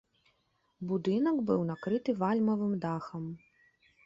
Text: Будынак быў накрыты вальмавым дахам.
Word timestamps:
Будынак 0.91 1.37
быў 1.49 1.61
накрыты 1.71 2.11
вальмавым 2.23 2.73
дахам. 2.89 3.23